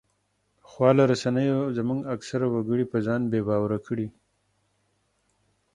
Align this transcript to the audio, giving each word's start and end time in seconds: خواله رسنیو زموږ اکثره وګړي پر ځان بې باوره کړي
خواله 0.69 1.03
رسنیو 1.13 1.59
زموږ 1.77 1.99
اکثره 2.15 2.47
وګړي 2.49 2.85
پر 2.91 2.99
ځان 3.07 3.21
بې 3.31 3.39
باوره 3.47 3.79
کړي 3.87 4.07